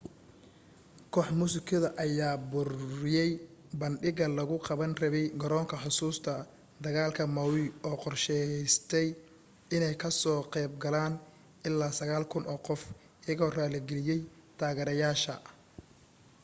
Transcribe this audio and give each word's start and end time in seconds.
koox 1.13 1.27
muusikada 1.39 1.89
ayaa 2.05 2.35
buriyay 2.51 3.31
bandhigga 3.79 4.25
lagu 4.37 4.55
qaban 4.67 4.93
rabay 5.01 5.27
garoonka 5.41 5.75
xusuusta 5.83 6.33
dagaalka 6.83 7.23
maui 7.35 7.65
oo 7.87 7.97
qorsheysnaa 8.03 9.07
inay 9.75 9.95
kasoo 10.03 10.39
qayb 10.53 10.71
galaan 10.83 11.13
ilaa 11.67 11.91
9,000 11.99 12.51
oo 12.51 12.59
qof 12.67 12.81
iyagoo 13.25 13.51
raali 13.57 13.79
galiyay 13.89 14.21
taageereyaasha 14.59 15.33